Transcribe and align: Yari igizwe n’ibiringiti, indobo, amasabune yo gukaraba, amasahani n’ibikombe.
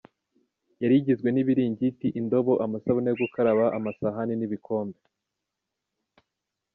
Yari 0.81 0.95
igizwe 1.01 1.29
n’ibiringiti, 1.31 2.07
indobo, 2.19 2.53
amasabune 2.65 3.07
yo 3.11 3.17
gukaraba, 3.23 3.65
amasahani 3.77 4.33
n’ibikombe. 4.37 4.99